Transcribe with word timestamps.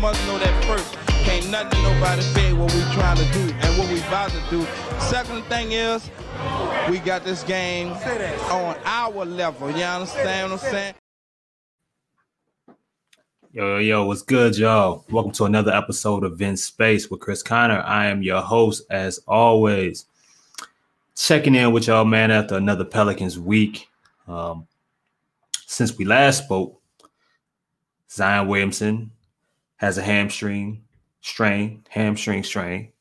must 0.00 0.26
know 0.26 0.38
that 0.38 0.64
first. 0.64 0.94
Can't 1.24 1.50
nothing 1.50 1.82
nobody 1.82 2.22
say 2.22 2.54
what 2.54 2.72
we 2.72 2.80
trying 2.94 3.18
to 3.18 3.32
do 3.34 3.54
and 3.60 3.78
what 3.78 3.86
we 3.90 3.98
about 3.98 4.30
to 4.30 4.40
do. 4.48 4.66
Second 4.98 5.44
thing 5.44 5.72
is, 5.72 6.10
we 6.88 6.98
got 7.00 7.22
this 7.22 7.42
game 7.42 7.88
on 8.50 8.76
our 8.86 9.26
level. 9.26 9.70
You 9.70 9.84
understand 9.84 10.52
what 10.52 10.64
I'm 10.64 10.70
saying? 10.70 10.94
Yo, 13.52 13.76
yo, 13.76 13.78
yo, 13.78 14.04
what's 14.06 14.22
good, 14.22 14.56
y'all? 14.56 15.04
Welcome 15.10 15.32
to 15.32 15.44
another 15.44 15.72
episode 15.72 16.24
of 16.24 16.38
Vince 16.38 16.64
Space 16.64 17.10
with 17.10 17.20
Chris 17.20 17.42
Connor. 17.42 17.80
I 17.80 18.06
am 18.06 18.22
your 18.22 18.40
host, 18.40 18.84
as 18.90 19.20
always. 19.28 20.06
Checking 21.14 21.54
in 21.54 21.72
with 21.72 21.88
y'all, 21.88 22.06
man, 22.06 22.30
after 22.30 22.56
another 22.56 22.86
Pelicans 22.86 23.38
week. 23.38 23.90
Um, 24.26 24.66
since 25.66 25.98
we 25.98 26.06
last 26.06 26.44
spoke, 26.44 26.80
Zion 28.08 28.48
Williamson 28.48 29.10
has 29.80 29.96
a 29.96 30.02
hamstring 30.02 30.84
strain, 31.22 31.82
hamstring 31.88 32.44
strain, 32.44 32.92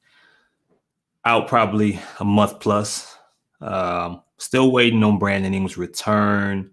out 1.26 1.50
probably 1.50 2.00
a 2.22 2.24
month 2.24 2.62
plus. 2.62 3.18
Um, 3.60 4.22
still 4.38 4.72
waiting 4.72 5.04
on 5.04 5.20
Brandon 5.20 5.54
Ingram's 5.54 5.78
return. 5.78 6.72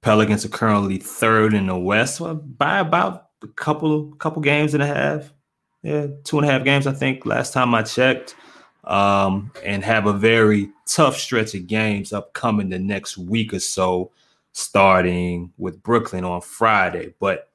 Pelicans 0.00 0.46
are 0.46 0.48
currently 0.48 0.96
third 0.96 1.52
in 1.52 1.66
the 1.66 1.76
West 1.76 2.22
by 2.56 2.78
about 2.78 3.28
a 3.42 3.48
couple 3.48 4.12
couple 4.14 4.40
games 4.40 4.72
and 4.72 4.82
a 4.82 4.86
half. 4.86 5.30
Yeah, 5.82 6.06
two 6.24 6.38
and 6.38 6.48
a 6.48 6.50
half 6.50 6.64
games, 6.64 6.86
I 6.86 6.92
think, 6.92 7.26
last 7.26 7.52
time 7.52 7.74
I 7.74 7.82
checked. 7.82 8.34
Um, 8.84 9.52
and 9.62 9.84
have 9.84 10.06
a 10.06 10.12
very 10.14 10.70
tough 10.86 11.18
stretch 11.18 11.54
of 11.54 11.66
games 11.66 12.14
upcoming 12.14 12.70
the 12.70 12.78
next 12.78 13.18
week 13.18 13.52
or 13.52 13.60
so, 13.60 14.10
starting 14.52 15.52
with 15.58 15.82
Brooklyn 15.82 16.24
on 16.24 16.40
Friday. 16.40 17.14
But 17.20 17.51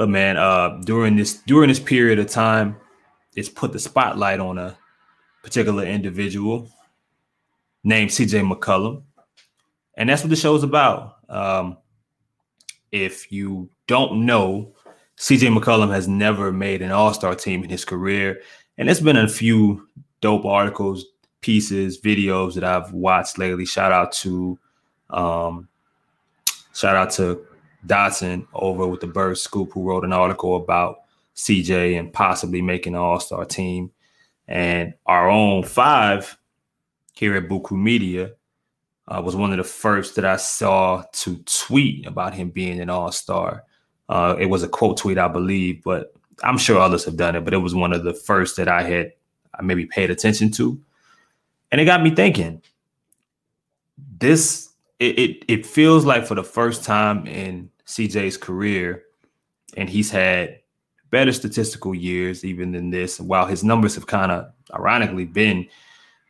but 0.00 0.08
man, 0.08 0.38
uh 0.38 0.80
during 0.86 1.14
this 1.14 1.42
during 1.42 1.68
this 1.68 1.78
period 1.78 2.18
of 2.18 2.26
time, 2.26 2.74
it's 3.36 3.50
put 3.50 3.70
the 3.70 3.78
spotlight 3.78 4.40
on 4.40 4.56
a 4.56 4.74
particular 5.42 5.84
individual 5.84 6.70
named 7.84 8.08
CJ 8.08 8.50
McCollum 8.50 9.02
and 9.98 10.08
that's 10.08 10.22
what 10.22 10.30
the 10.30 10.36
show 10.36 10.56
is 10.56 10.62
about. 10.62 11.16
Um, 11.28 11.76
if 12.92 13.30
you 13.30 13.68
don't 13.88 14.24
know, 14.24 14.72
CJ 15.18 15.54
McCollum 15.54 15.90
has 15.90 16.08
never 16.08 16.50
made 16.50 16.80
an 16.80 16.92
All 16.92 17.12
Star 17.12 17.34
team 17.34 17.62
in 17.62 17.68
his 17.68 17.84
career, 17.84 18.40
and 18.78 18.88
there's 18.88 19.02
been 19.02 19.18
a 19.18 19.28
few 19.28 19.86
dope 20.22 20.46
articles, 20.46 21.04
pieces, 21.42 22.00
videos 22.00 22.54
that 22.54 22.64
I've 22.64 22.90
watched 22.94 23.36
lately. 23.36 23.66
Shout 23.66 23.92
out 23.92 24.12
to, 24.12 24.58
um, 25.10 25.68
shout 26.72 26.96
out 26.96 27.10
to 27.10 27.44
Dotson 27.86 28.46
over 28.52 28.86
with 28.86 29.00
the 29.00 29.06
Bird 29.06 29.38
Scoop, 29.38 29.72
who 29.72 29.88
wrote 29.88 30.04
an 30.04 30.12
article 30.12 30.56
about 30.56 31.00
CJ 31.36 31.98
and 31.98 32.12
possibly 32.12 32.60
making 32.60 32.94
an 32.94 33.00
All 33.00 33.20
Star 33.20 33.44
team, 33.44 33.90
and 34.48 34.94
our 35.06 35.30
own 35.30 35.62
five 35.62 36.36
here 37.14 37.36
at 37.36 37.48
Buku 37.48 37.72
Media 37.72 38.32
uh, 39.10 39.20
was 39.22 39.36
one 39.36 39.50
of 39.50 39.58
the 39.58 39.64
first 39.64 40.14
that 40.16 40.24
I 40.24 40.36
saw 40.36 41.04
to 41.12 41.36
tweet 41.44 42.06
about 42.06 42.32
him 42.32 42.50
being 42.50 42.80
an 42.80 42.88
all 42.88 43.12
star. 43.12 43.64
Uh, 44.08 44.36
it 44.38 44.46
was 44.46 44.62
a 44.62 44.68
quote 44.68 44.96
tweet, 44.96 45.18
I 45.18 45.28
believe, 45.28 45.82
but 45.84 46.14
I'm 46.42 46.58
sure 46.58 46.78
others 46.78 47.04
have 47.04 47.16
done 47.16 47.36
it. 47.36 47.44
But 47.44 47.54
it 47.54 47.58
was 47.58 47.74
one 47.74 47.92
of 47.92 48.04
the 48.04 48.14
first 48.14 48.56
that 48.56 48.68
I 48.68 48.82
had 48.82 49.12
I 49.54 49.62
maybe 49.62 49.84
paid 49.84 50.10
attention 50.10 50.50
to, 50.52 50.80
and 51.70 51.80
it 51.80 51.84
got 51.84 52.02
me 52.02 52.10
thinking. 52.10 52.62
This 54.18 54.69
it, 55.00 55.18
it, 55.18 55.44
it 55.48 55.66
feels 55.66 56.04
like 56.04 56.26
for 56.26 56.34
the 56.34 56.44
first 56.44 56.84
time 56.84 57.26
in 57.26 57.70
CJ's 57.86 58.36
career, 58.36 59.02
and 59.76 59.88
he's 59.88 60.10
had 60.10 60.60
better 61.10 61.32
statistical 61.32 61.94
years 61.94 62.44
even 62.44 62.70
than 62.70 62.90
this. 62.90 63.18
While 63.18 63.46
his 63.46 63.64
numbers 63.64 63.94
have 63.94 64.06
kind 64.06 64.30
of 64.30 64.52
ironically 64.72 65.24
been 65.24 65.66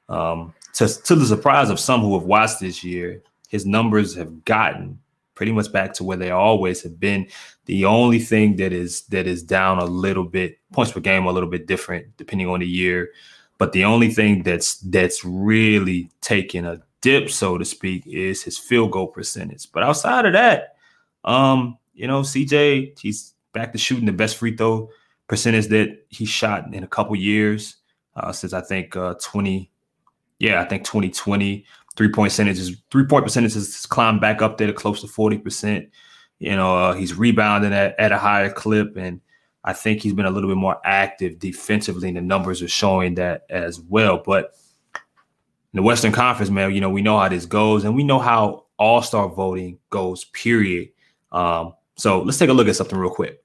um, 0.09 0.55
to, 0.75 0.89
to 0.89 1.15
the 1.15 1.27
surprise 1.27 1.69
of 1.69 1.81
some 1.81 2.00
who 2.00 2.15
have 2.15 2.27
watched 2.27 2.61
this 2.61 2.83
year, 2.84 3.22
his 3.49 3.67
numbers 3.67 4.15
have 4.17 4.44
gotten 4.44 4.99
pretty 5.34 5.53
much 5.53 5.73
back 5.73 5.93
to 5.94 6.05
where 6.05 6.17
they 6.17 6.31
always 6.31 6.83
have 6.83 7.00
been. 7.00 7.27
The 7.67 7.84
only 7.87 8.21
thing 8.21 8.56
that 8.56 8.73
is 8.73 9.03
that 9.06 9.27
is 9.27 9.43
down 9.43 9.78
a 9.78 9.84
little 9.84 10.25
bit, 10.25 10.59
points 10.73 10.93
per 10.93 11.00
game 11.00 11.27
a 11.27 11.33
little 11.33 11.49
bit 11.49 11.67
different 11.67 12.17
depending 12.17 12.49
on 12.49 12.61
the 12.61 12.69
year. 12.69 13.11
But 13.59 13.73
the 13.73 13.84
only 13.84 14.11
thing 14.11 14.43
that's 14.43 14.77
that's 14.77 15.25
really 15.25 16.11
taken 16.21 16.65
a 16.65 16.81
dip, 17.00 17.31
so 17.31 17.59
to 17.59 17.65
speak, 17.65 18.06
is 18.06 18.43
his 18.43 18.59
field 18.59 18.93
goal 18.93 19.09
percentage. 19.09 19.71
But 19.72 19.83
outside 19.83 20.27
of 20.27 20.33
that, 20.33 20.77
um, 21.25 21.78
you 21.94 22.06
know, 22.06 22.21
CJ, 22.21 22.99
he's 22.99 23.34
back 23.53 23.72
to 23.72 23.78
shooting 23.78 24.06
the 24.06 24.12
best 24.12 24.37
free 24.37 24.56
throw 24.56 24.88
percentage 25.28 25.69
that 25.69 26.05
he 26.09 26.25
shot 26.25 26.72
in 26.72 26.83
a 26.83 26.88
couple 26.88 27.15
years 27.16 27.77
uh, 28.16 28.33
since 28.33 28.53
I 28.53 28.61
think 28.61 28.97
uh, 28.97 29.15
20 29.22 29.71
yeah, 30.38 30.62
I 30.62 30.65
think 30.65 30.84
2020 30.84 31.66
three 31.97 32.09
point 32.09 32.31
percentages, 32.31 32.77
three 32.91 33.05
point 33.05 33.25
percentages 33.25 33.55
has 33.55 33.87
climbed 33.87 34.21
back 34.21 34.43
up 34.43 34.56
there 34.56 34.67
to 34.67 34.72
close 34.72 35.00
to 35.03 35.06
40%. 35.06 35.88
You 36.38 36.56
know, 36.56 36.77
uh, 36.77 36.93
he's 36.94 37.15
rebounding 37.15 37.75
at, 37.75 37.99
at 38.00 38.12
a 38.12 38.19
higher 38.19 38.50
clip. 38.50 38.97
And 38.97 39.21
I 39.65 39.75
think 39.75 40.00
he's 40.00 40.15
been 40.15 40.25
a 40.25 40.31
little 40.31 40.49
bit 40.49 40.56
more 40.56 40.81
active 40.84 41.38
defensively. 41.38 42.09
And 42.09 42.17
the 42.17 42.22
numbers 42.22 42.62
are 42.62 42.69
showing 42.69 43.17
that 43.17 43.43
as 43.50 43.81
well. 43.81 44.22
But 44.25 44.55
in 45.72 45.76
the 45.76 45.82
Western 45.82 46.12
Conference, 46.12 46.50
man, 46.50 46.72
you 46.75 46.81
know, 46.81 46.91
we 46.91 47.03
know 47.03 47.19
how 47.19 47.28
this 47.28 47.47
goes 47.47 47.84
and 47.84 47.94
we 47.94 48.03
know 48.04 48.19
how 48.19 48.64
all 48.78 49.03
star 49.03 49.28
voting 49.28 49.78
goes, 49.91 50.25
period. 50.25 50.88
Um, 51.32 51.75
so 51.97 52.22
let's 52.22 52.38
take 52.38 52.48
a 52.48 52.53
look 52.53 52.69
at 52.69 52.76
something 52.76 52.98
real 52.98 53.10
quick. 53.10 53.42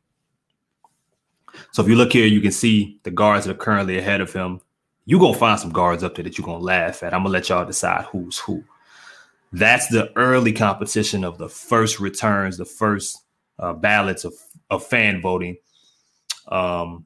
So 1.72 1.84
if 1.84 1.90
you 1.90 1.96
look 1.96 2.14
here, 2.14 2.26
you 2.26 2.42
can 2.42 2.52
see 2.52 3.00
the 3.04 3.12
guards 3.12 3.46
that 3.46 3.52
are 3.52 3.58
currently 3.58 3.98
ahead 3.98 4.22
of 4.22 4.34
him 4.34 4.62
You're 5.06 5.20
gonna 5.20 5.38
find 5.38 5.60
some 5.60 5.72
guards 5.72 6.04
up 6.04 6.16
there 6.16 6.24
that 6.24 6.38
you're 6.38 6.46
gonna 6.46 6.64
laugh 6.64 7.04
at. 7.04 7.14
I'm 7.14 7.22
gonna 7.22 7.30
let 7.30 7.50
y'all 7.50 7.66
decide 7.66 8.06
who's 8.06 8.40
who. 8.40 8.64
That's 9.54 9.88
the 9.88 10.12
early 10.18 10.52
competition 10.52 11.24
of 11.24 11.38
the 11.38 11.48
first 11.48 12.00
returns, 12.00 12.58
the 12.58 12.66
first 12.66 13.24
uh, 13.60 13.74
ballots 13.74 14.26
of, 14.26 14.34
of 14.70 14.86
fan 14.86 15.22
voting. 15.22 15.58
Um, 16.48 17.06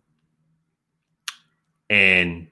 and 1.90 2.48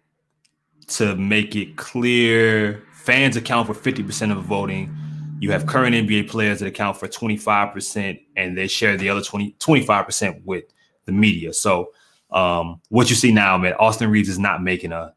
to 0.88 1.16
make 1.16 1.56
it 1.56 1.75
clear, 1.75 2.84
fans 2.94 3.36
account 3.36 3.68
for 3.68 3.74
50% 3.74 4.31
of 4.31 4.44
voting. 4.44 4.96
You 5.40 5.52
have 5.52 5.66
current 5.66 5.96
NBA 5.96 6.30
players 6.30 6.59
that 6.59 6.68
account 6.68 6.98
for 6.98 7.08
25%, 7.08 8.20
and 8.36 8.58
they 8.58 8.68
share 8.68 8.97
the 8.97 9.09
other 9.09 9.22
20, 9.22 9.56
25% 9.59 10.44
with 10.46 10.66
the 11.06 11.12
media. 11.12 11.53
So, 11.53 11.92
um, 12.31 12.81
what 12.90 13.09
you 13.09 13.16
see 13.16 13.31
now, 13.31 13.58
man, 13.58 13.74
Austin 13.74 14.09
Reaves 14.09 14.30
is 14.30 14.40
not 14.40 14.64
making 14.64 14.92
a 14.92 15.14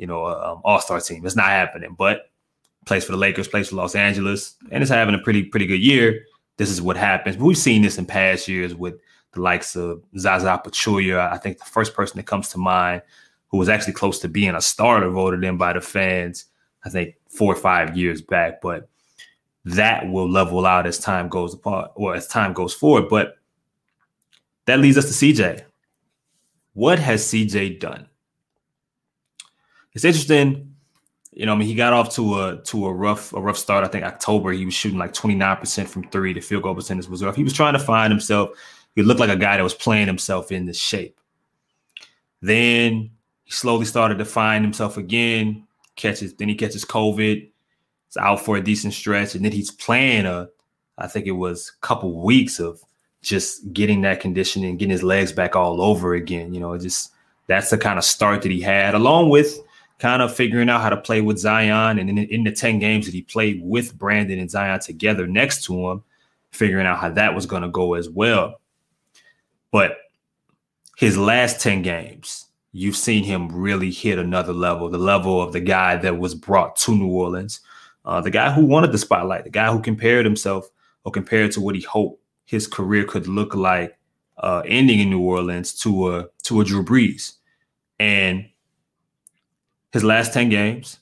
you 0.00 0.06
know, 0.06 0.24
um, 0.24 0.62
All 0.64 0.80
Star 0.80 0.98
team. 0.98 1.26
It's 1.26 1.36
not 1.36 1.48
happening, 1.48 1.94
but 1.96 2.30
plays 2.86 3.04
for 3.04 3.12
the 3.12 3.18
Lakers, 3.18 3.46
plays 3.46 3.68
for 3.68 3.76
Los 3.76 3.94
Angeles, 3.94 4.56
and 4.70 4.82
it's 4.82 4.90
having 4.90 5.14
a 5.14 5.18
pretty 5.18 5.44
pretty 5.44 5.66
good 5.66 5.80
year. 5.80 6.24
This 6.56 6.70
is 6.70 6.80
what 6.80 6.96
happens. 6.96 7.36
But 7.36 7.44
We've 7.44 7.58
seen 7.58 7.82
this 7.82 7.98
in 7.98 8.06
past 8.06 8.48
years 8.48 8.74
with 8.74 8.94
the 9.32 9.42
likes 9.42 9.76
of 9.76 10.02
Zaza 10.18 10.60
Pachulia. 10.64 11.30
I 11.30 11.36
think 11.36 11.58
the 11.58 11.66
first 11.66 11.92
person 11.92 12.16
that 12.16 12.24
comes 12.24 12.48
to 12.48 12.58
mind 12.58 13.02
who 13.50 13.58
was 13.58 13.68
actually 13.68 13.92
close 13.92 14.18
to 14.20 14.28
being 14.28 14.54
a 14.54 14.60
starter 14.60 15.10
voted 15.10 15.44
in 15.44 15.56
by 15.56 15.72
the 15.72 15.80
fans. 15.80 16.46
I 16.84 16.88
think 16.88 17.16
four 17.28 17.52
or 17.52 17.56
five 17.56 17.96
years 17.96 18.22
back, 18.22 18.60
but 18.60 18.88
that 19.64 20.10
will 20.10 20.28
level 20.28 20.64
out 20.64 20.86
as 20.86 20.98
time 20.98 21.28
goes 21.28 21.54
apart 21.54 21.90
or 21.94 22.14
as 22.14 22.26
time 22.26 22.52
goes 22.52 22.72
forward. 22.72 23.08
But 23.08 23.36
that 24.64 24.80
leads 24.80 24.96
us 24.96 25.18
to 25.18 25.26
CJ. 25.26 25.64
What 26.72 26.98
has 26.98 27.26
CJ 27.26 27.80
done? 27.80 28.06
it's 29.92 30.04
interesting. 30.04 30.74
You 31.32 31.46
know, 31.46 31.54
I 31.54 31.56
mean, 31.56 31.68
he 31.68 31.74
got 31.74 31.92
off 31.92 32.14
to 32.16 32.40
a 32.40 32.62
to 32.64 32.86
a 32.86 32.92
rough 32.92 33.32
a 33.32 33.40
rough 33.40 33.56
start. 33.56 33.84
I 33.84 33.88
think 33.88 34.04
October 34.04 34.52
he 34.52 34.64
was 34.64 34.74
shooting 34.74 34.98
like 34.98 35.12
29% 35.12 35.88
from 35.88 36.04
three. 36.10 36.32
The 36.32 36.40
field 36.40 36.64
goal 36.64 36.74
percentage 36.74 37.08
was 37.08 37.22
rough. 37.22 37.36
He 37.36 37.44
was 37.44 37.52
trying 37.52 37.72
to 37.74 37.78
find 37.78 38.12
himself. 38.12 38.50
He 38.96 39.02
looked 39.02 39.20
like 39.20 39.30
a 39.30 39.36
guy 39.36 39.56
that 39.56 39.62
was 39.62 39.74
playing 39.74 40.08
himself 40.08 40.50
in 40.50 40.66
the 40.66 40.72
shape. 40.72 41.18
Then 42.42 43.10
he 43.50 43.54
slowly 43.54 43.84
started 43.84 44.16
to 44.18 44.24
find 44.24 44.64
himself 44.64 44.96
again. 44.96 45.66
Catches, 45.96 46.34
then 46.34 46.48
he 46.48 46.54
catches 46.54 46.84
COVID. 46.84 47.50
It's 48.06 48.16
out 48.16 48.44
for 48.44 48.56
a 48.56 48.62
decent 48.62 48.94
stretch, 48.94 49.34
and 49.34 49.44
then 49.44 49.50
he's 49.50 49.72
playing 49.72 50.24
a, 50.24 50.48
I 50.98 51.08
think 51.08 51.26
it 51.26 51.32
was 51.32 51.72
a 51.76 51.84
couple 51.84 52.22
weeks 52.22 52.60
of 52.60 52.80
just 53.22 53.72
getting 53.72 54.02
that 54.02 54.20
conditioning, 54.20 54.76
getting 54.76 54.92
his 54.92 55.02
legs 55.02 55.32
back 55.32 55.56
all 55.56 55.82
over 55.82 56.14
again. 56.14 56.54
You 56.54 56.60
know, 56.60 56.78
just 56.78 57.10
that's 57.48 57.70
the 57.70 57.78
kind 57.78 57.98
of 57.98 58.04
start 58.04 58.42
that 58.42 58.52
he 58.52 58.60
had, 58.60 58.94
along 58.94 59.30
with 59.30 59.58
kind 59.98 60.22
of 60.22 60.32
figuring 60.32 60.70
out 60.70 60.80
how 60.80 60.90
to 60.90 60.96
play 60.96 61.20
with 61.20 61.38
Zion. 61.38 61.98
And 61.98 62.08
in, 62.08 62.18
in, 62.18 62.44
the 62.44 62.52
10 62.52 62.78
games 62.78 63.04
that 63.06 63.14
he 63.14 63.22
played 63.22 63.62
with 63.64 63.98
Brandon 63.98 64.38
and 64.38 64.50
Zion 64.50 64.78
together 64.78 65.26
next 65.26 65.64
to 65.64 65.90
him, 65.90 66.04
figuring 66.52 66.86
out 66.86 67.00
how 67.00 67.10
that 67.10 67.34
was 67.34 67.46
going 67.46 67.62
to 67.62 67.68
go 67.68 67.94
as 67.94 68.08
well. 68.08 68.60
But 69.72 69.98
his 70.96 71.18
last 71.18 71.60
10 71.60 71.82
games, 71.82 72.46
you've 72.72 72.96
seen 72.96 73.24
him 73.24 73.48
really 73.48 73.90
hit 73.90 74.18
another 74.18 74.52
level, 74.52 74.88
the 74.88 74.98
level 74.98 75.42
of 75.42 75.52
the 75.52 75.60
guy 75.60 75.96
that 75.96 76.18
was 76.18 76.34
brought 76.34 76.76
to 76.76 76.94
New 76.94 77.08
Orleans, 77.08 77.60
uh, 78.04 78.20
the 78.20 78.30
guy 78.30 78.52
who 78.52 78.64
wanted 78.64 78.92
the 78.92 78.98
spotlight, 78.98 79.44
the 79.44 79.50
guy 79.50 79.72
who 79.72 79.80
compared 79.80 80.24
himself 80.24 80.68
or 81.04 81.12
compared 81.12 81.52
to 81.52 81.60
what 81.60 81.74
he 81.74 81.82
hoped 81.82 82.22
his 82.44 82.66
career 82.66 83.04
could 83.04 83.26
look 83.26 83.54
like 83.54 83.96
uh, 84.38 84.62
ending 84.66 85.00
in 85.00 85.10
New 85.10 85.20
Orleans 85.20 85.72
to 85.80 86.14
a 86.14 86.28
to 86.44 86.60
a 86.60 86.64
Drew 86.64 86.84
Brees, 86.84 87.34
and 87.98 88.46
his 89.92 90.04
last 90.04 90.32
ten 90.32 90.48
games. 90.48 90.98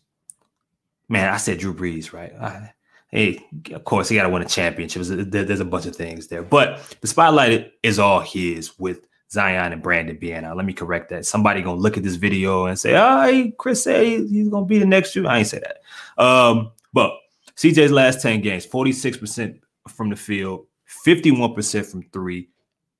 Man, 1.09 1.33
I 1.33 1.39
said 1.39 1.59
Drew 1.59 1.73
Brees, 1.73 2.13
right? 2.13 2.35
I, 2.35 2.73
hey, 3.11 3.43
of 3.73 3.85
course 3.85 4.11
he 4.11 4.17
got 4.17 4.25
to 4.25 4.29
win 4.29 4.43
a 4.43 4.47
championship. 4.47 5.03
There's 5.05 5.61
a 5.61 5.65
bunch 5.65 5.87
of 5.87 5.97
things 5.97 6.27
there, 6.27 6.43
but 6.43 6.97
the 7.01 7.07
spotlight 7.07 7.73
is 7.83 7.99
all 7.99 8.21
his 8.21 8.79
with 8.79 9.08
Zion 9.31 9.73
and 9.73 9.83
Brandon 9.83 10.45
out. 10.45 10.57
Let 10.57 10.65
me 10.67 10.73
correct 10.73 11.11
that. 11.11 11.27
Somebody 11.27 11.61
gonna 11.61 11.81
look 11.81 11.97
at 11.97 12.03
this 12.03 12.17
video 12.17 12.67
and 12.67 12.79
say, 12.79 12.97
"Oh, 12.97 13.53
Chris 13.59 13.85
said 13.85 14.07
he's 14.07 14.49
gonna 14.49 14.67
be 14.67 14.79
the 14.79 14.87
next 14.87 15.15
year." 15.15 15.27
I 15.27 15.39
ain't 15.39 15.47
say 15.47 15.61
that. 15.61 16.23
Um, 16.23 16.71
but 16.93 17.13
CJ's 17.57 17.93
last 17.93 18.23
ten 18.23 18.41
games, 18.41 18.65
forty 18.65 18.93
six 18.93 19.17
percent 19.17 19.61
from 19.89 20.09
the 20.09 20.17
field, 20.17 20.67
fifty 20.85 21.31
one 21.31 21.55
percent 21.55 21.87
from 21.87 22.03
three, 22.05 22.49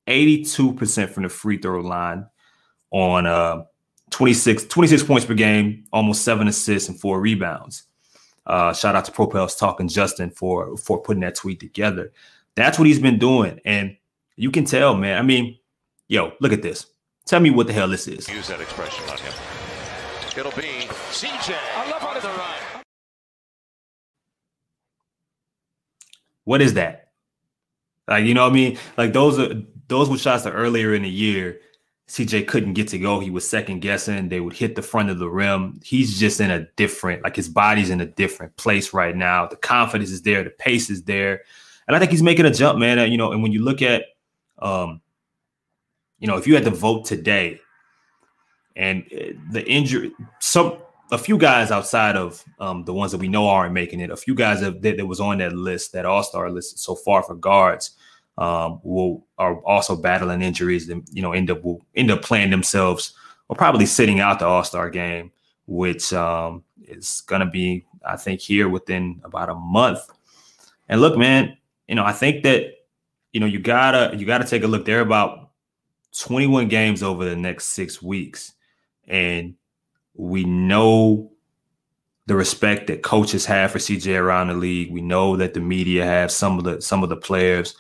82% 0.09 1.11
from 1.11 1.23
the 1.23 1.29
free 1.29 1.59
throw 1.59 1.81
line 1.81 2.27
on 2.91 3.27
uh, 3.27 3.65
26, 4.11 4.65
26 4.65 5.03
points 5.03 5.27
per 5.27 5.35
game, 5.35 5.85
almost 5.93 6.23
seven 6.23 6.49
assists 6.49 6.89
and 6.89 6.99
four 6.99 7.21
rebounds. 7.21 7.85
Uh, 8.47 8.73
shout 8.73 8.97
out 8.97 9.05
to 9.05 9.13
Propels 9.13 9.57
Talking 9.57 9.89
Justin 9.89 10.31
for 10.31 10.77
for 10.79 11.01
putting 11.03 11.21
that 11.21 11.35
tweet 11.35 11.61
together. 11.61 12.13
That's 12.55 12.79
what 12.79 12.87
he's 12.89 12.99
been 12.99 13.19
doing, 13.19 13.61
and 13.65 13.97
you 14.37 14.51
can 14.51 14.65
tell, 14.65 14.95
man. 14.95 15.19
I 15.19 15.23
mean, 15.23 15.59
yo, 16.09 16.33
look 16.41 16.53
at 16.53 16.63
this. 16.63 16.87
Tell 17.27 17.41
me 17.41 17.51
what 17.51 17.67
the 17.67 17.73
hell 17.73 17.89
this 17.89 18.09
is. 18.09 18.29
Use 18.29 18.49
that 18.49 18.61
expression 18.61 19.05
on 19.11 19.19
him. 19.19 19.33
It'll 20.37 20.53
be 20.53 20.87
CJ. 21.11 21.55
I 21.77 21.91
love 21.91 22.03
on 22.03 22.15
the 22.15 22.29
run. 22.29 22.83
What 26.45 26.63
is 26.63 26.75
that? 26.75 27.11
Like, 28.07 28.25
you 28.25 28.33
know 28.33 28.45
what 28.45 28.53
I 28.53 28.55
mean? 28.55 28.79
Like 28.97 29.13
those 29.13 29.39
are 29.39 29.63
those 29.89 30.09
were 30.09 30.17
shots 30.17 30.45
that 30.45 30.53
earlier 30.53 30.95
in 30.95 31.03
the 31.03 31.11
year, 31.11 31.61
CJ 32.09 32.49
couldn't 32.49 32.73
get 32.73 32.89
to 32.89 32.99
go. 32.99 33.21
He 33.21 33.31
was 33.31 33.49
second 33.49 33.81
guessing. 33.81 34.29
They 34.29 34.41
would 34.41 34.55
hit 34.55 34.75
the 34.75 34.83
front 34.83 35.11
of 35.11 35.19
the 35.19 35.29
rim. 35.29 35.81
He's 35.85 36.19
just 36.19 36.41
in 36.41 36.51
a 36.51 36.61
different, 36.77 37.23
like 37.23 37.37
his 37.37 37.49
body's 37.49 37.91
in 37.91 38.01
a 38.01 38.07
different 38.07 38.57
place 38.57 38.95
right 38.95 39.15
now. 39.15 39.47
The 39.47 39.57
confidence 39.57 40.11
is 40.11 40.23
there, 40.23 40.43
the 40.43 40.51
pace 40.51 40.89
is 40.89 41.03
there. 41.03 41.43
And 41.87 41.95
I 41.95 41.99
think 41.99 42.11
he's 42.11 42.23
making 42.23 42.47
a 42.47 42.51
jump, 42.51 42.79
man. 42.79 43.11
You 43.11 43.19
know, 43.19 43.33
and 43.33 43.43
when 43.43 43.53
you 43.53 43.63
look 43.63 43.83
at 43.83 44.05
um, 44.59 45.03
you 46.19 46.27
know, 46.27 46.37
if 46.37 46.47
you 46.47 46.55
had 46.55 46.65
to 46.65 46.71
vote 46.71 47.05
today 47.05 47.61
and 48.77 49.05
uh, 49.13 49.33
the 49.51 49.67
injury, 49.69 50.13
some 50.41 50.79
a 51.11 51.19
few 51.19 51.39
guys 51.39 51.71
outside 51.71 52.17
of 52.17 52.45
um, 52.61 52.85
the 52.85 52.93
ones 52.93 53.13
that 53.13 53.19
we 53.19 53.29
know 53.29 53.49
aren't 53.49 53.73
making 53.73 54.01
it, 54.01 54.11
a 54.11 54.17
few 54.17 54.35
guys 54.35 54.61
that, 54.61 54.83
that 54.83 55.07
was 55.07 55.21
on 55.21 55.39
that 55.39 55.55
list, 55.55 55.93
that 55.93 56.05
all 56.05 56.23
star 56.23 56.51
list 56.51 56.79
so 56.79 56.95
far 56.95 57.23
for 57.23 57.35
guards, 57.35 57.93
um, 58.39 58.81
will 58.85 59.27
are 59.37 59.61
also 59.65 59.97
battling 59.97 60.43
injuries 60.43 60.89
and 60.89 61.05
you 61.13 61.21
know 61.21 61.33
end 61.33 61.51
up 61.51 61.63
will 61.65 61.85
end 61.97 62.11
up 62.11 62.23
playing 62.23 62.51
themselves 62.51 63.15
or 63.49 63.57
probably 63.57 63.85
sitting 63.85 64.21
out 64.21 64.39
the 64.39 64.47
All 64.47 64.63
Star 64.63 64.91
game, 64.91 65.33
which 65.67 66.13
um, 66.13 66.63
is 66.83 67.23
going 67.27 67.41
to 67.41 67.47
be 67.47 67.85
I 68.07 68.17
think 68.17 68.41
here 68.41 68.69
within 68.69 69.21
about 69.25 69.49
a 69.49 69.55
month. 69.55 70.01
And 70.89 71.01
look, 71.01 71.19
man, 71.19 71.57
you 71.89 71.97
know 71.97 72.05
I 72.05 72.13
think 72.13 72.45
that 72.45 72.75
you 73.33 73.41
know 73.41 73.47
you 73.47 73.59
gotta 73.59 74.17
you 74.17 74.25
gotta 74.25 74.47
take 74.47 74.63
a 74.63 74.69
look. 74.69 74.85
There 74.85 75.01
about 75.01 75.48
21 76.17 76.69
games 76.69 77.03
over 77.03 77.25
the 77.25 77.37
next 77.37 77.67
six 77.67 78.03
weeks, 78.03 78.55
and 79.07 79.55
we 80.15 80.45
know 80.45 81.31
the 82.27 82.37
respect 82.37 82.89
that 82.89 83.03
coaches 83.03 83.47
have 83.47 83.71
for 83.71 83.79
CJ 83.79 84.21
around 84.21 84.49
the 84.49 84.55
league. 84.55 84.93
We 84.93 85.01
know 85.01 85.37
that 85.37 85.55
the 85.55 85.61
media 85.61 86.05
have 86.05 86.31
some 86.31 86.59
of 86.59 86.65
the 86.65 86.81
some 86.83 87.03
of 87.03 87.09
the 87.09 87.17
players. 87.17 87.75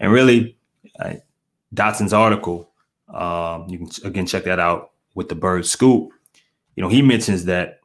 And 0.00 0.10
really, 0.10 0.56
uh, 0.98 1.14
Dotson's 1.74 2.14
article, 2.14 2.70
um, 3.12 3.68
you 3.68 3.78
can 3.78 3.90
again 4.04 4.26
check 4.26 4.44
that 4.44 4.58
out 4.58 4.92
with 5.14 5.28
the 5.28 5.34
Bird 5.34 5.66
Scoop. 5.66 6.10
You 6.74 6.82
know, 6.82 6.88
he 6.88 7.02
mentions 7.02 7.44
that 7.44 7.80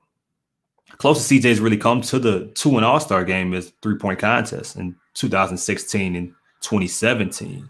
closest 0.98 1.30
CJ's 1.30 1.60
really 1.60 1.78
come 1.78 2.02
to 2.02 2.20
the 2.20 2.48
to 2.56 2.78
an 2.78 2.86
All 2.86 3.02
Star 3.02 3.26
game 3.26 3.54
is 3.54 3.74
three 3.82 3.98
point 3.98 4.20
contest 4.20 4.78
in 4.78 4.96
2016 5.14 6.16
and 6.16 6.30
2017. 6.62 7.68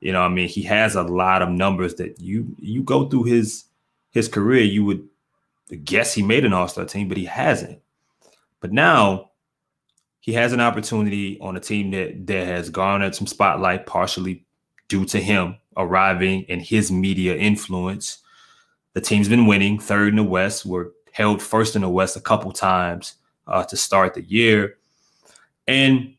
You 0.00 0.12
know, 0.12 0.22
I 0.22 0.28
mean, 0.28 0.48
he 0.48 0.62
has 0.62 0.94
a 0.94 1.02
lot 1.02 1.42
of 1.42 1.50
numbers 1.50 1.94
that 1.96 2.20
you 2.20 2.54
you 2.58 2.82
go 2.82 3.08
through 3.08 3.24
his 3.24 3.64
his 4.10 4.28
career, 4.28 4.64
you 4.64 4.84
would 4.84 5.06
guess 5.84 6.14
he 6.14 6.22
made 6.22 6.44
an 6.44 6.52
All 6.52 6.68
Star 6.68 6.84
team, 6.84 7.08
but 7.08 7.16
he 7.16 7.24
hasn't. 7.26 7.80
But 8.60 8.72
now 8.72 9.30
he 10.20 10.32
has 10.34 10.52
an 10.52 10.60
opportunity 10.60 11.38
on 11.40 11.56
a 11.56 11.60
team 11.60 11.90
that 11.92 12.26
that 12.26 12.46
has 12.46 12.70
garnered 12.70 13.14
some 13.14 13.26
spotlight 13.26 13.86
partially 13.86 14.44
due 14.88 15.04
to 15.06 15.20
him 15.20 15.56
arriving 15.76 16.44
and 16.48 16.60
his 16.60 16.90
media 16.90 17.36
influence. 17.36 18.18
The 18.94 19.00
team's 19.00 19.28
been 19.28 19.46
winning, 19.46 19.78
third 19.78 20.08
in 20.08 20.16
the 20.16 20.24
West. 20.24 20.66
We're 20.66 20.88
held 21.12 21.40
first 21.40 21.76
in 21.76 21.82
the 21.82 21.88
West 21.88 22.16
a 22.16 22.20
couple 22.20 22.52
times 22.52 23.14
uh, 23.46 23.64
to 23.64 23.76
start 23.76 24.14
the 24.14 24.22
year. 24.22 24.76
And 25.68 26.14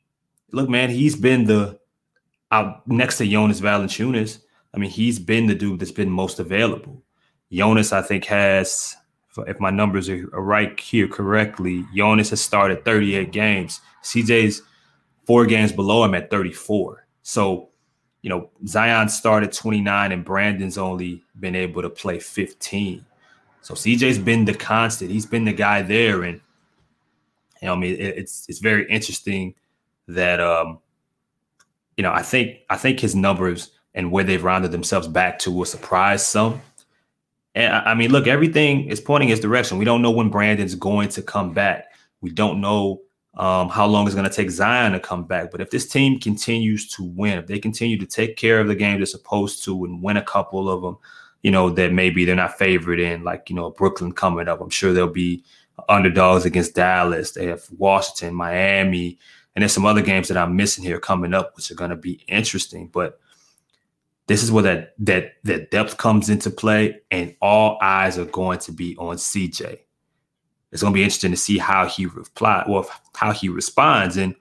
look, 0.52 0.70
man, 0.70 0.90
he's 0.90 1.16
been 1.16 1.46
the 1.46 1.80
uh, 2.52 2.74
next 2.86 3.18
to 3.18 3.28
Jonas 3.28 3.62
Valanciunas. 3.62 4.40
I 4.74 4.78
mean, 4.78 4.90
he's 4.90 5.20
been 5.20 5.48
the 5.48 5.56
dude 5.56 5.80
that's 5.80 5.92
been 5.92 6.10
most 6.10 6.40
available. 6.40 7.02
Jonas, 7.52 7.92
I 7.92 8.02
think, 8.02 8.26
has 8.26 8.96
if 9.48 9.60
my 9.60 9.70
numbers 9.70 10.10
are 10.10 10.26
right 10.32 10.78
here 10.80 11.08
correctly, 11.08 11.86
Jonas 11.96 12.32
has 12.32 12.42
started 12.42 12.84
38 12.84 13.32
games. 13.32 13.82
CJ's 14.04 14.62
four 15.26 15.46
games 15.46 15.72
below 15.72 16.04
him 16.04 16.14
at 16.14 16.30
34. 16.30 17.08
So, 17.22 17.70
you 18.22 18.30
know, 18.30 18.50
Zion 18.68 19.10
started 19.10 19.52
29 19.54 20.12
and 20.12 20.26
Brandon's 20.26 20.78
only 20.78 21.24
been 21.40 21.56
able 21.56 21.82
to 21.82 21.90
play 21.90 22.20
15. 22.20 23.06
So 23.62 23.74
CJ's 23.74 24.20
been 24.20 24.46
the 24.46 24.54
constant. 24.54 25.12
He's 25.12 25.26
been 25.26 25.46
the 25.46 25.54
guy 25.54 25.82
there. 25.82 26.24
And 26.24 26.42
you 27.62 27.68
know, 27.68 27.74
I 27.74 27.78
mean, 27.78 27.96
it's 28.00 28.46
it's 28.50 28.60
very 28.60 28.90
interesting 28.90 29.54
that 30.08 30.40
um, 30.40 30.80
you 31.98 32.04
know, 32.04 32.12
I 32.12 32.22
think 32.22 32.60
I 32.70 32.78
think 32.78 33.00
his 33.00 33.16
numbers 33.16 33.72
and 33.94 34.12
where 34.12 34.24
they've 34.24 34.44
rounded 34.44 34.72
themselves 34.72 35.08
back 35.08 35.40
to 35.40 35.52
will 35.52 35.66
surprise 35.66 36.26
some. 36.26 36.62
And 37.54 37.74
I 37.74 37.94
mean, 37.94 38.12
look, 38.12 38.28
everything 38.28 38.86
is 38.86 39.02
pointing 39.02 39.30
his 39.30 39.42
direction. 39.42 39.78
We 39.78 39.86
don't 39.86 40.02
know 40.02 40.12
when 40.12 40.30
Brandon's 40.30 40.76
going 40.76 41.10
to 41.10 41.22
come 41.22 41.54
back. 41.54 41.86
We 42.22 42.32
don't 42.32 42.62
know 42.62 43.02
um, 43.36 43.70
how 43.70 43.86
long 43.86 44.06
it's 44.06 44.16
going 44.16 44.30
to 44.30 44.36
take 44.36 44.50
Zion 44.50 44.94
to 44.94 45.00
come 45.00 45.26
back. 45.26 45.52
But 45.52 45.62
if 45.62 45.70
this 45.70 45.88
team 45.88 46.20
continues 46.20 46.88
to 46.96 47.04
win, 47.04 47.38
if 47.38 47.48
they 47.48 47.60
continue 47.60 47.98
to 47.98 48.06
take 48.06 48.38
care 48.38 48.60
of 48.60 48.68
the 48.68 48.76
game 48.76 48.98
they're 48.98 49.06
supposed 49.06 49.64
to 49.66 49.86
and 49.86 50.02
win 50.02 50.18
a 50.18 50.24
couple 50.24 50.70
of 50.70 50.82
them, 50.82 50.98
you 51.42 51.52
know, 51.52 51.70
that 51.72 51.92
maybe 51.92 52.24
they're 52.24 52.36
not 52.36 52.58
favored 52.58 53.00
in, 53.00 53.24
like, 53.24 53.50
you 53.50 53.56
know, 53.56 53.72
Brooklyn 53.72 54.12
coming 54.12 54.48
up. 54.48 54.62
I'm 54.62 54.70
sure 54.70 54.94
there'll 54.94 55.10
be 55.10 55.44
underdogs 55.90 56.46
against 56.46 56.76
Dallas. 56.76 57.32
They 57.32 57.48
have 57.48 57.64
Washington, 57.78 58.36
Miami, 58.36 59.18
and 59.56 59.62
there's 59.62 59.74
some 59.74 59.86
other 59.86 60.02
games 60.02 60.28
that 60.30 60.38
I'm 60.38 60.56
missing 60.56 60.84
here 60.84 61.00
coming 61.00 61.34
up, 61.34 61.56
which 61.56 61.72
are 61.72 61.76
going 61.76 61.90
to 61.90 61.96
be 61.96 62.24
interesting. 62.28 62.88
But 62.88 63.20
this 64.28 64.44
is 64.44 64.52
where 64.52 64.64
that 64.64 64.94
that 65.00 65.34
that 65.44 65.72
depth 65.72 65.98
comes 65.98 66.30
into 66.30 66.50
play, 66.50 67.02
and 67.12 67.36
all 67.42 67.78
eyes 67.82 68.18
are 68.18 68.26
going 68.26 68.60
to 68.60 68.72
be 68.72 68.96
on 68.98 69.18
CJ. 69.18 69.80
It's 70.72 70.82
going 70.82 70.94
to 70.94 70.98
be 70.98 71.04
interesting 71.04 71.32
to 71.32 71.38
see 71.38 71.58
how 71.58 71.86
he 71.86 72.06
reply, 72.06 72.64
well, 72.68 72.90
how 73.14 73.32
he 73.32 73.50
responds. 73.50 74.16
And 74.16 74.36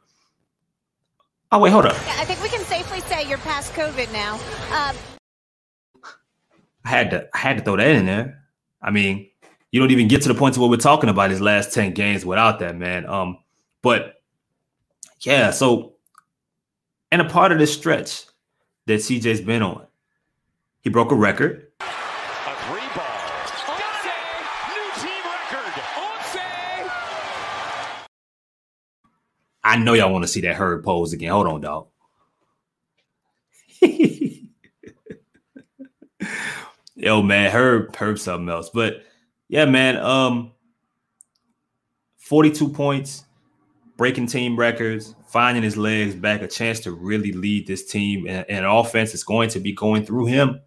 oh 1.50 1.59
wait, 1.59 1.71
hold 1.71 1.87
up. 1.87 1.95
I 1.95 2.25
think 2.25 2.40
we 2.43 2.49
can 2.49 2.64
safely 2.64 3.00
say 3.00 3.29
you're 3.29 3.38
past 3.38 3.73
COVID 3.73 4.12
now. 4.12 4.35
Um, 4.35 4.97
I 6.85 6.88
had 6.88 7.11
to 7.11 7.29
I 7.35 7.38
had 7.38 7.59
to 7.59 7.64
throw 7.64 7.76
that 7.76 7.88
in 7.88 8.07
there. 8.07 8.45
I 8.81 8.90
mean, 8.90 9.29
you 9.73 9.81
don't 9.81 9.90
even 9.90 10.09
get 10.09 10.23
to 10.23 10.29
the 10.29 10.35
point 10.35 10.55
to 10.55 10.61
what 10.61 10.71
we're 10.71 10.76
talking 10.76 11.11
about 11.11 11.31
his 11.31 11.40
last 11.40 11.75
10 11.75 11.93
games 11.93 12.25
without 12.25 12.59
that, 12.61 12.76
man. 12.76 13.07
Um, 13.07 13.38
but 13.83 14.20
yeah, 15.23 15.50
so 15.50 15.95
and 17.11 17.21
a 17.21 17.25
part 17.29 17.53
of 17.53 17.59
this 17.59 17.75
stretch 17.75 18.25
that 18.87 19.00
CJ's 19.00 19.41
been 19.41 19.62
on, 19.62 19.87
he 20.81 20.91
broke 20.91 21.12
a 21.12 21.15
record. 21.15 21.67
A 21.81 21.85
three 22.67 22.81
ball. 22.95 23.07
New 24.69 24.91
team 25.03 25.25
record. 25.25 25.83
I 29.62 29.77
know 29.79 29.93
y'all 29.95 30.12
want 30.12 30.25
to 30.25 30.29
see 30.29 30.41
that 30.43 30.57
herd 30.57 30.85
pose 30.85 31.12
again. 31.12 31.31
Hold 31.31 31.47
on, 31.47 31.61
dog. 31.61 31.89
Yo, 36.95 37.23
man, 37.23 37.50
Herb, 37.50 37.97
Herb 37.97 38.19
something 38.19 38.49
else. 38.49 38.69
But 38.69 39.05
yeah, 39.49 39.65
man, 39.65 39.97
um, 39.97 40.53
42 42.19 42.69
points, 42.69 43.25
breaking 44.00 44.26
team 44.26 44.57
records, 44.57 45.14
finding 45.28 45.62
his 45.62 45.76
legs 45.76 46.14
back, 46.14 46.40
a 46.40 46.49
chance 46.49 46.80
to 46.80 46.90
really 46.90 47.33
lead 47.33 47.66
this 47.66 47.85
team. 47.85 48.26
And, 48.26 48.49
and 48.49 48.64
offense 48.64 49.12
is 49.12 49.23
going 49.23 49.50
to 49.50 49.61
be 49.61 49.73
going 49.73 50.07
through 50.07 50.25
him 50.25 50.62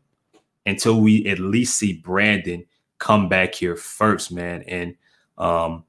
until 0.67 1.01
we 1.01 1.25
at 1.25 1.39
least 1.39 1.75
see 1.75 1.93
Brandon 1.93 2.63
come 2.99 3.29
back 3.29 3.55
here 3.55 3.75
first, 3.75 4.31
man. 4.31 4.61
And 4.67 4.95
um, 5.39 5.83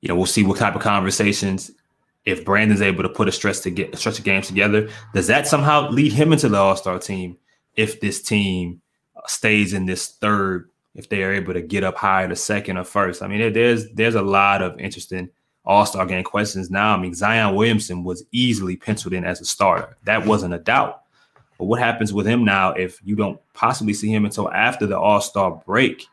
you 0.00 0.08
know, 0.08 0.16
we'll 0.16 0.24
see 0.24 0.44
what 0.44 0.56
type 0.56 0.74
of 0.74 0.80
conversations 0.80 1.70
if 2.24 2.42
Brandon's 2.42 2.80
able 2.80 3.02
to 3.02 3.10
put 3.10 3.28
a 3.28 3.32
stretch 3.32 3.60
to 3.60 3.70
get 3.70 3.92
a 3.92 3.98
stretch 3.98 4.18
of 4.18 4.24
games 4.24 4.46
together, 4.46 4.88
does 5.12 5.26
that 5.26 5.46
somehow 5.46 5.90
lead 5.90 6.14
him 6.14 6.32
into 6.32 6.48
the 6.48 6.56
All 6.56 6.74
Star 6.74 6.98
team? 6.98 7.36
If 7.76 8.00
this 8.00 8.22
team 8.22 8.80
stays 9.26 9.74
in 9.74 9.84
this 9.84 10.08
third, 10.08 10.70
if 10.94 11.10
they 11.10 11.22
are 11.22 11.34
able 11.34 11.52
to 11.52 11.60
get 11.60 11.84
up 11.84 11.98
higher 11.98 12.30
to 12.30 12.34
second 12.34 12.78
or 12.78 12.84
first, 12.84 13.20
I 13.20 13.26
mean, 13.26 13.52
there's 13.52 13.90
there's 13.90 14.14
a 14.14 14.22
lot 14.22 14.62
of 14.62 14.80
interesting 14.80 15.28
All 15.64 15.86
Star 15.86 16.06
game 16.06 16.24
questions 16.24 16.70
now. 16.70 16.94
I 16.94 17.00
mean, 17.00 17.14
Zion 17.14 17.54
Williamson 17.54 18.04
was 18.04 18.24
easily 18.32 18.76
penciled 18.76 19.14
in 19.14 19.24
as 19.24 19.40
a 19.40 19.44
starter. 19.44 19.96
That 20.04 20.26
wasn't 20.26 20.54
a 20.54 20.58
doubt. 20.58 21.02
But 21.58 21.66
what 21.66 21.80
happens 21.80 22.12
with 22.12 22.26
him 22.26 22.44
now 22.44 22.72
if 22.72 23.00
you 23.04 23.16
don't 23.16 23.40
possibly 23.54 23.94
see 23.94 24.12
him 24.12 24.24
until 24.24 24.50
after 24.50 24.86
the 24.86 24.98
All 24.98 25.20
Star 25.20 25.62
break? 25.66 26.06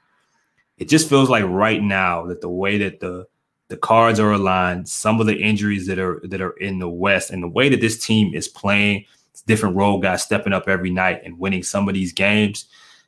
It 0.78 0.90
just 0.90 1.10
feels 1.10 1.30
like 1.30 1.44
right 1.46 1.82
now 1.82 2.26
that 2.28 2.42
the 2.42 2.50
way 2.50 2.78
that 2.80 3.00
the 3.00 3.28
the 3.68 3.78
cards 3.78 4.20
are 4.20 4.34
aligned, 4.34 4.90
some 4.90 5.22
of 5.22 5.28
the 5.28 5.38
injuries 5.38 5.88
that 5.88 5.98
are 5.98 6.22
that 6.26 6.42
are 6.42 6.52
in 6.58 6.80
the 6.80 6.90
West, 6.90 7.32
and 7.32 7.42
the 7.42 7.48
way 7.48 7.70
that 7.70 7.82
this 7.82 8.04
team 8.04 8.34
is 8.34 8.48
playing, 8.48 9.06
different 9.48 9.76
role 9.76 10.00
guys 10.00 10.24
stepping 10.24 10.54
up 10.54 10.68
every 10.68 10.90
night 10.90 11.22
and 11.24 11.40
winning 11.40 11.64
some 11.64 11.88
of 11.88 11.94
these 11.94 12.14
games. 12.14 12.66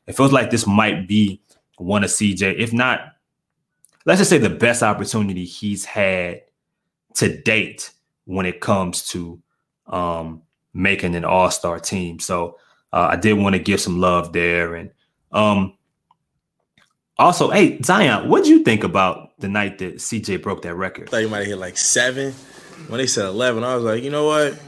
It 0.08 0.16
feels 0.16 0.32
like 0.32 0.52
this 0.52 0.68
might 0.68 1.08
be 1.08 1.42
one 1.78 2.04
of 2.04 2.10
CJ, 2.10 2.60
if 2.60 2.74
not, 2.74 3.13
let's 4.06 4.20
just 4.20 4.30
say 4.30 4.38
the 4.38 4.50
best 4.50 4.84
opportunity 4.84 5.46
he's 5.46 5.86
had 5.86 6.42
to 7.16 7.42
date 7.42 7.92
when 8.26 8.46
it 8.46 8.62
comes 8.62 9.08
to 9.10 9.42
um, 9.88 10.42
making 10.74 11.16
an 11.16 11.26
All 11.26 11.52
Star 11.52 11.80
team. 11.80 12.20
So 12.20 12.58
uh, 12.92 13.10
I 13.12 13.16
did 13.16 13.34
want 13.34 13.56
to 13.56 13.60
give 13.60 13.80
some 13.80 14.00
love 14.00 14.34
there, 14.34 14.76
and 14.76 14.92
um, 15.32 15.78
also, 17.18 17.50
hey 17.50 17.82
Zion, 17.82 18.30
what 18.30 18.44
do 18.44 18.50
you 18.50 18.64
think 18.64 18.84
about 18.84 19.40
the 19.40 19.48
night 19.48 19.78
that 19.80 19.96
CJ 19.96 20.42
broke 20.42 20.62
that 20.64 20.76
record? 20.76 21.10
I 21.10 21.12
thought 21.12 21.22
he 21.22 21.28
might 21.28 21.40
have 21.40 21.48
hit 21.48 21.58
like 21.58 21.78
seven. 21.78 22.34
When 22.88 22.98
they 22.98 23.08
said 23.08 23.26
eleven, 23.26 23.64
I 23.64 23.76
was 23.76 23.84
like, 23.84 24.04
you 24.04 24.10
know 24.10 24.26
what? 24.26 24.60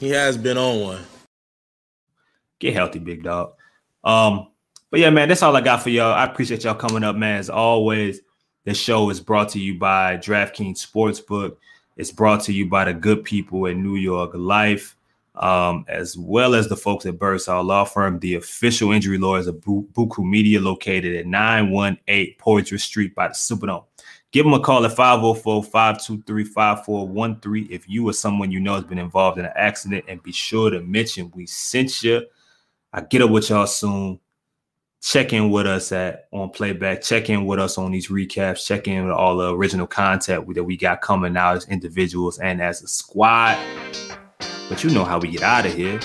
He 0.00 0.10
has 0.10 0.36
been 0.36 0.58
on 0.58 0.80
one. 0.80 1.02
Get 2.58 2.74
healthy, 2.74 2.98
big 2.98 3.22
dog. 3.22 3.52
Um, 4.02 4.48
but 4.90 5.00
yeah, 5.00 5.10
man, 5.10 5.28
that's 5.28 5.42
all 5.42 5.56
I 5.56 5.60
got 5.60 5.82
for 5.82 5.90
y'all. 5.90 6.12
I 6.12 6.24
appreciate 6.24 6.64
y'all 6.64 6.74
coming 6.74 7.04
up, 7.04 7.16
man. 7.16 7.38
As 7.38 7.50
always, 7.50 8.20
this 8.64 8.78
show 8.78 9.10
is 9.10 9.20
brought 9.20 9.48
to 9.50 9.58
you 9.58 9.78
by 9.78 10.16
DraftKings 10.16 10.78
Sportsbook. 10.78 11.56
It's 11.96 12.10
brought 12.10 12.42
to 12.44 12.52
you 12.52 12.68
by 12.68 12.84
the 12.84 12.94
good 12.94 13.24
people 13.24 13.66
at 13.66 13.76
New 13.76 13.96
York 13.96 14.30
Life 14.34 14.96
um, 15.36 15.84
as 15.88 16.16
well 16.16 16.54
as 16.54 16.68
the 16.68 16.76
folks 16.76 17.04
at 17.06 17.18
Birdsall 17.18 17.64
Law 17.64 17.82
Firm, 17.84 18.20
the 18.20 18.36
official 18.36 18.92
injury 18.92 19.18
lawyers 19.18 19.48
of 19.48 19.56
Buku 19.56 20.18
Media, 20.18 20.60
located 20.60 21.16
at 21.16 21.26
918 21.26 22.36
Poydras 22.38 22.82
Street 22.82 23.14
by 23.14 23.28
the 23.28 23.34
Superdome. 23.34 23.84
Give 24.30 24.44
them 24.44 24.54
a 24.54 24.60
call 24.60 24.84
at 24.84 24.96
504-523-5413 24.96 27.70
if 27.70 27.88
you 27.88 28.08
or 28.08 28.12
someone 28.12 28.50
you 28.50 28.58
know 28.60 28.74
has 28.74 28.84
been 28.84 28.98
involved 28.98 29.38
in 29.38 29.44
an 29.44 29.52
accident, 29.56 30.04
and 30.08 30.22
be 30.22 30.32
sure 30.32 30.70
to 30.70 30.80
mention 30.80 31.32
we 31.34 31.46
sent 31.46 32.02
you. 32.02 32.22
I 32.92 33.02
get 33.02 33.22
up 33.22 33.30
with 33.30 33.48
y'all 33.50 33.66
soon. 33.66 34.18
Check 35.04 35.34
in 35.34 35.50
with 35.50 35.66
us 35.66 35.92
at 35.92 36.28
on 36.32 36.48
playback. 36.48 37.02
Check 37.02 37.28
in 37.28 37.44
with 37.44 37.60
us 37.60 37.76
on 37.76 37.92
these 37.92 38.08
recaps. 38.08 38.64
Check 38.64 38.88
in 38.88 39.04
with 39.04 39.12
all 39.12 39.36
the 39.36 39.54
original 39.54 39.86
content 39.86 40.46
that 40.54 40.64
we 40.64 40.78
got 40.78 41.02
coming 41.02 41.36
out 41.36 41.58
as 41.58 41.68
individuals 41.68 42.38
and 42.38 42.62
as 42.62 42.80
a 42.82 42.88
squad. 42.88 43.58
But 44.70 44.82
you 44.82 44.88
know 44.88 45.04
how 45.04 45.18
we 45.18 45.28
get 45.28 45.42
out 45.42 45.66
of 45.66 45.74
here. 45.74 46.00